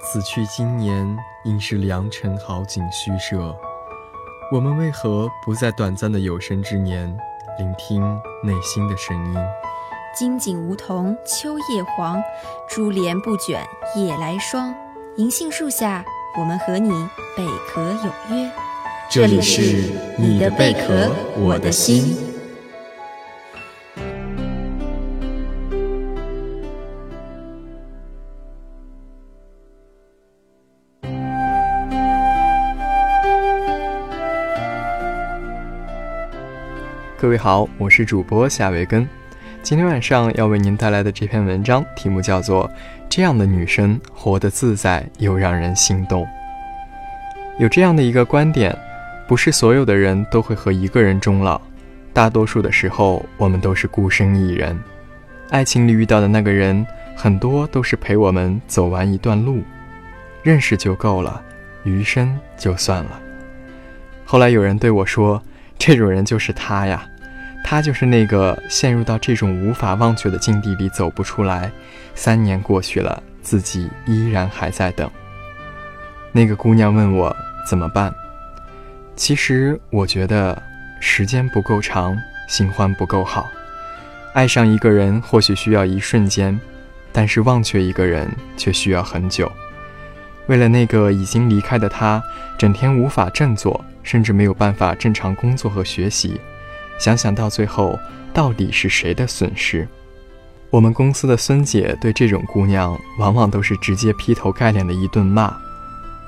[0.00, 3.56] 此去经年，应是良辰好景虚设。
[4.52, 7.16] 我们为何不在短暂的有生之年，
[7.58, 8.02] 聆听
[8.42, 9.34] 内心的声音？
[10.16, 12.22] 金井梧桐秋叶黄，
[12.68, 13.66] 珠帘不卷
[13.96, 14.74] 夜来霜。
[15.16, 16.04] 银杏树下，
[16.38, 16.90] 我们和你
[17.36, 18.50] 贝壳有约。
[19.10, 22.33] 这里是你的贝壳，我的心。
[37.24, 39.08] 各位好，我是主播夏维根。
[39.62, 42.68] 今天晚上要为您带来的这篇文章题目叫做
[43.08, 46.22] 《这样的女生活得自在又让人心动》。
[47.58, 48.76] 有这样的一个观点，
[49.26, 51.58] 不是所有的人都会和一个人终老，
[52.12, 54.78] 大多数的时候我们都是孤身一人。
[55.48, 59.62] 爱情里遇到的那个人，很多都是陪我们走完一段路，
[60.42, 61.42] 认识就够了，
[61.84, 63.18] 余生就算了。
[64.26, 65.42] 后来有人对我说
[65.78, 67.02] ：“这种人就是他呀。”
[67.66, 71.72] 他就是那个陷入到这种无法忘却的境地里走不出来，
[72.14, 75.10] 三年过去了，自己依然还在等。
[76.30, 77.34] 那个姑娘问我
[77.66, 78.14] 怎么办？
[79.16, 80.62] 其实我觉得
[81.00, 82.16] 时间不够长，
[82.48, 83.48] 新欢不够好。
[84.34, 86.60] 爱上一个人或许需要一瞬间，
[87.12, 89.50] 但是忘却一个人却需要很久。
[90.48, 92.22] 为了那个已经离开的他，
[92.58, 96.38] 整天无法振作，甚至没有办法正常工作和学习。
[96.98, 97.98] 想想到最后，
[98.32, 99.86] 到底是谁的损失？
[100.70, 105.54] 我们公司的孙姐对这种姑娘，往往都是直接劈头盖脸的一顿骂。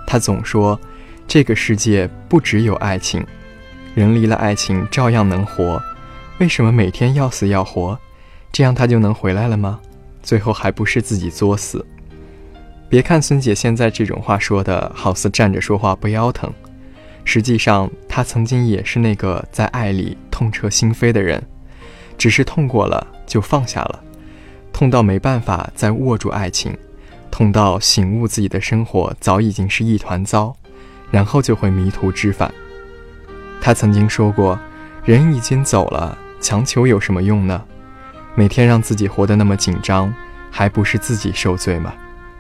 [0.07, 0.79] 她总说，
[1.27, 3.27] 这个世界不只有爱情，
[3.95, 5.83] 人离了爱情照样能活。
[6.39, 7.99] 为什么每天要死要活？
[8.53, 9.81] 这样她就能回来了吗？
[10.23, 11.85] 最后还不是自己作死？
[12.89, 16.53] 别看孙姐现在这种话说的好似站着说话不腰疼。
[17.29, 21.43] 实际上，他曾经也是那个在爱里痛彻心扉的人，
[22.17, 24.01] 只是痛过了就放下了，
[24.73, 26.75] 痛到没办法再握住爱情，
[27.29, 30.57] 痛到醒悟自己的生活早已经是一团糟，
[31.11, 32.49] 然后就会迷途知返。
[33.61, 34.57] 他曾经说过
[35.05, 37.61] ：“人已经走了，强求有什么用呢？
[38.37, 40.15] 每天让自己活得那么紧张，
[40.49, 41.93] 还不是自己受罪吗？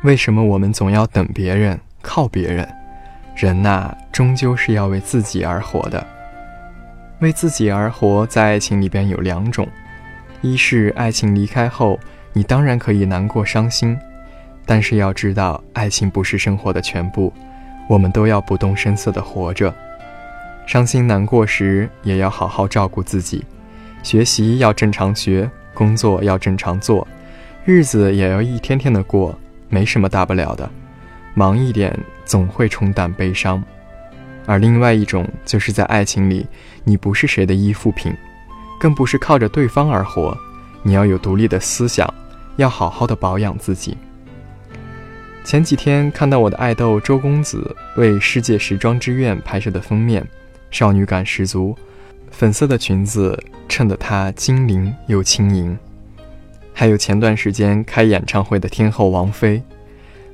[0.04, 2.66] 为什么我们总要等别人，靠别人？”
[3.36, 6.04] 人呐，终究是要为自己而活的。
[7.20, 9.68] 为自己而活，在爱情里边有两种：
[10.40, 12.00] 一是爱情离开后，
[12.32, 13.94] 你当然可以难过伤心，
[14.64, 17.30] 但是要知道，爱情不是生活的全部，
[17.88, 19.74] 我们都要不动声色的活着。
[20.66, 23.44] 伤心难过时，也要好好照顾自己，
[24.02, 27.06] 学习要正常学，工作要正常做，
[27.66, 29.38] 日子也要一天天的过，
[29.68, 30.68] 没什么大不了的。
[31.34, 31.94] 忙一点
[32.26, 33.62] 总会冲淡悲伤，
[34.44, 36.44] 而另外一种就是在爱情里，
[36.84, 38.12] 你不是谁的依附品，
[38.78, 40.36] 更不是靠着对方而活，
[40.82, 42.12] 你要有独立的思想，
[42.56, 43.96] 要好好的保养自己。
[45.44, 50.26] 前几天看到我的爱豆周公子为世界时装之愿拍摄的封面，
[50.72, 51.76] 少女感十足，
[52.32, 55.78] 粉色的裙子衬得她精灵又轻盈，
[56.74, 59.62] 还有前段时间开演唱会的天后王菲。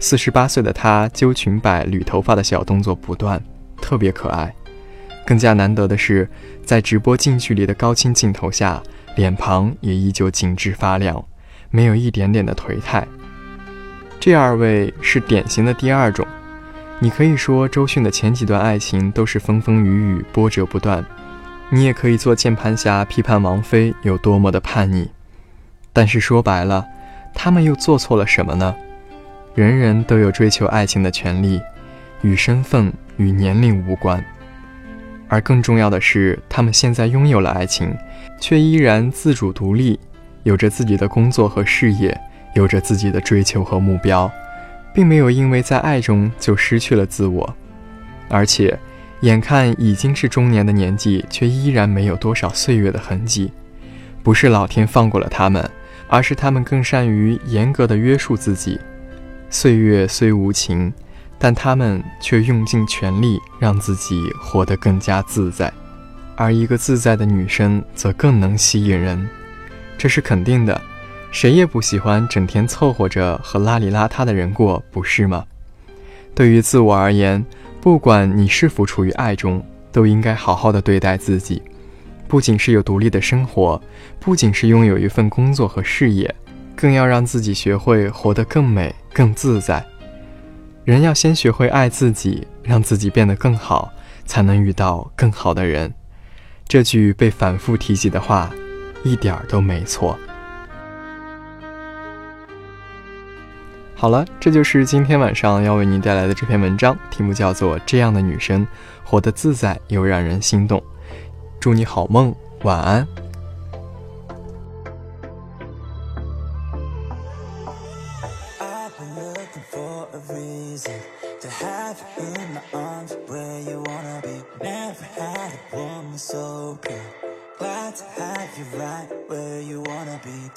[0.03, 3.41] 四十八岁的她揪裙摆、捋头发的小动作不断，
[3.81, 4.53] 特别可爱。
[5.25, 6.29] 更加难得的是，
[6.65, 8.83] 在直播近距离的高清镜头下，
[9.15, 11.25] 脸庞也依旧紧致发亮，
[11.71, 13.07] 没有一点点的颓态。
[14.19, 16.27] 这二位是典型的第二种。
[16.99, 21.05] 你可以说周迅的前几段爱情都是风风雨雨、波折不断，
[21.71, 25.09] 你也可以做键盘侠批判王菲有多么的叛逆。
[25.93, 26.85] 但是说白了，
[27.33, 28.75] 他们又做错了什么呢？
[29.55, 31.61] 人人都有追求爱情的权利，
[32.23, 34.25] 与身份与年龄无关。
[35.29, 37.95] 而更重要的是，他们现在拥有了爱情，
[38.41, 39.99] 却依然自主独立，
[40.43, 42.19] 有着自己的工作和事业，
[42.55, 44.31] 有着自己的追求和目标，
[44.95, 47.55] 并没有因为在爱中就失去了自我。
[48.29, 48.79] 而且，
[49.21, 53.53] 眼看已经是中年的年纪，却依然没有多少岁月的痕迹。
[54.23, 55.69] 不是老天放过了他们，
[56.09, 58.81] 而是他们更善于严格的约束自己。
[59.55, 60.91] 岁月虽无情，
[61.39, 65.71] 但他们却用尽全力让自己活得更加自在，
[66.35, 69.29] 而一个自在的女生则更能吸引人，
[69.99, 70.81] 这是肯定的。
[71.31, 75.45] 谁也不喜欢整天凑合着和邋里邋遢的人过，不是吗？
[76.35, 77.45] 对于自我而言，
[77.79, 79.63] 不管你是否处于爱中，
[79.93, 81.61] 都应该好好的对待自己，
[82.27, 83.79] 不仅是有独立的生活，
[84.19, 86.35] 不仅是拥有一份工作和事业。
[86.75, 89.85] 更要让自己学会活得更美、更自在。
[90.85, 93.93] 人要先学会爱自己，让自己变得更好，
[94.25, 95.93] 才能遇到更好的人。
[96.67, 98.51] 这句被反复提及的话，
[99.05, 100.19] 一点儿都没错。
[103.95, 108.67] 好了，这就是今天晚上要为您带来的这篇文章，题目叫做《这样的女生
[109.05, 110.81] 活得自在又让人心动》。
[111.61, 113.07] 祝你好梦，晚安。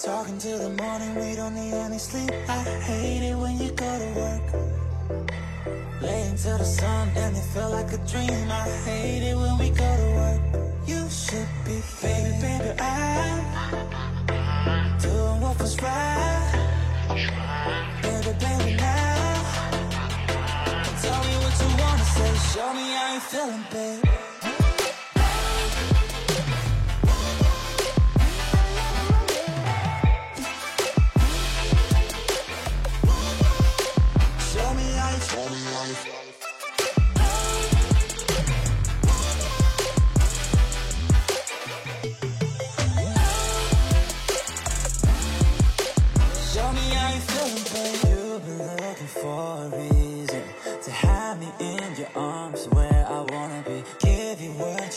[0.05, 2.29] Talking till the morning, we don't need any sleep.
[2.47, 4.41] I hate it when you go to work.
[5.99, 8.51] Laying till the sun, and it feel like a dream.
[8.51, 10.41] I hate it when we go to work.
[10.85, 13.41] You should be, baby, baby, I'm
[14.99, 16.69] doing what was right.
[18.03, 19.24] Baby, baby, now.
[21.05, 24.34] Tell me what you wanna say, show me how you feeling, babe.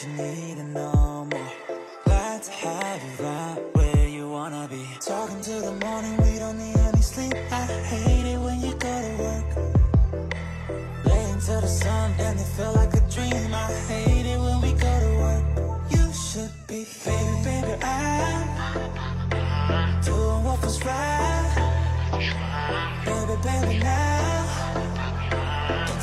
[0.02, 1.52] you need and no more
[2.04, 4.86] Glad to have you right where you wanna be.
[5.00, 7.34] Talking till the morning, we don't need any sleep.
[7.50, 9.44] I hate it when you go to work.
[11.04, 13.52] Laying till the sun and it feel like a dream.
[13.52, 15.44] I hate it when we go to work.
[15.90, 18.46] You should be Baby, baby, I'm
[20.02, 21.74] Doing what was right.
[23.04, 24.74] Baby, baby, now.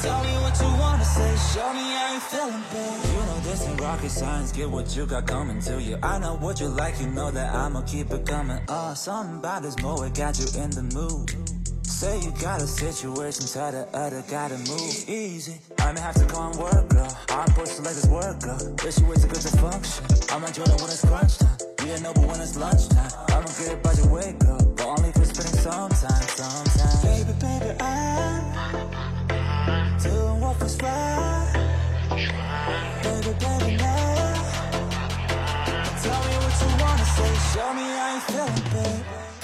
[0.02, 4.70] Tell me what you wanna say, show me you know this ain't rocket science, get
[4.70, 5.98] what you got coming to you.
[6.02, 8.58] I know what you like, you know that I'ma keep it coming.
[8.70, 11.36] Uh, something about this moe got you in the mood.
[11.86, 15.60] Say you got a situation, tell the other gotta move easy.
[15.80, 17.18] I may have to go and work, girl.
[17.32, 18.76] I'm pushed to let this work, girl.
[18.86, 20.06] Wish you too good to function.
[20.32, 21.58] I'm enjoying when it's crunch time.
[21.86, 24.64] You know, but when it's lunchtime, I'ma get it by your way, girl.
[24.78, 27.02] But only for spending some time, some time.
[27.04, 28.44] Baby, baby, I'm
[30.00, 31.65] doing what was right.
[32.10, 32.18] Tell
[36.22, 39.35] me what you wanna say, show me how you feeling, babe